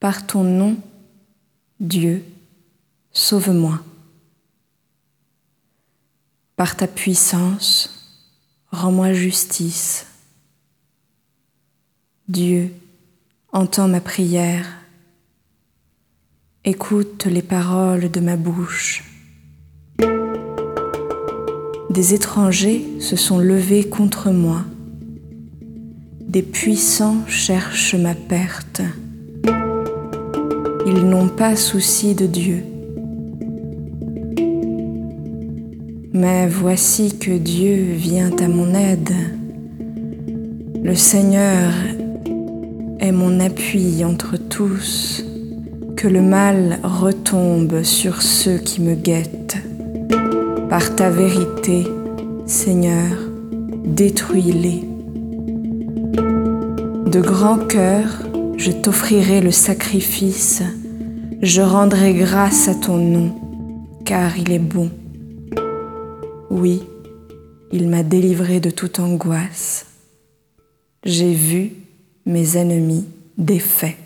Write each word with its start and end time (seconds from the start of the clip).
Par 0.00 0.26
ton 0.26 0.44
nom, 0.44 0.78
Dieu, 1.78 2.24
sauve-moi. 3.12 3.80
Par 6.56 6.74
ta 6.74 6.86
puissance, 6.86 8.24
rends-moi 8.70 9.12
justice. 9.12 10.06
Dieu, 12.28 12.72
entends 13.52 13.88
ma 13.88 14.00
prière. 14.00 14.66
Écoute 16.64 17.26
les 17.26 17.42
paroles 17.42 18.10
de 18.10 18.20
ma 18.20 18.36
bouche. 18.36 19.04
Des 21.90 22.14
étrangers 22.14 22.86
se 23.00 23.16
sont 23.16 23.38
levés 23.38 23.86
contre 23.86 24.30
moi. 24.30 24.64
Des 26.20 26.42
puissants 26.42 27.26
cherchent 27.26 27.94
ma 27.94 28.14
perte. 28.14 28.80
Ils 30.92 31.06
n'ont 31.06 31.28
pas 31.28 31.54
souci 31.54 32.16
de 32.16 32.26
Dieu. 32.26 32.64
Mais 36.12 36.48
voici 36.48 37.16
que 37.16 37.30
Dieu 37.30 37.92
vient 37.92 38.32
à 38.40 38.48
mon 38.48 38.74
aide. 38.74 39.14
Le 40.82 40.96
Seigneur 40.96 41.70
est 42.98 43.12
mon 43.12 43.38
appui 43.38 44.04
entre 44.04 44.36
tous. 44.36 45.24
Que 45.96 46.08
le 46.08 46.22
mal 46.22 46.80
retombe 46.82 47.84
sur 47.84 48.20
ceux 48.20 48.58
qui 48.58 48.80
me 48.80 48.96
guettent. 48.96 49.58
Par 50.68 50.96
ta 50.96 51.08
vérité, 51.08 51.86
Seigneur, 52.46 53.16
détruis-les. 53.84 54.82
De 57.06 57.20
grand 57.20 57.58
cœur, 57.58 58.24
je 58.56 58.72
t'offrirai 58.72 59.40
le 59.40 59.52
sacrifice, 59.52 60.62
je 61.42 61.62
rendrai 61.62 62.14
grâce 62.14 62.68
à 62.68 62.74
ton 62.74 62.96
nom, 62.96 63.34
car 64.04 64.36
il 64.36 64.52
est 64.52 64.58
bon. 64.58 64.90
Oui, 66.50 66.82
il 67.72 67.88
m'a 67.88 68.02
délivré 68.02 68.60
de 68.60 68.70
toute 68.70 68.98
angoisse. 68.98 69.86
J'ai 71.04 71.32
vu 71.32 71.72
mes 72.26 72.56
ennemis 72.56 73.06
défaits. 73.38 73.96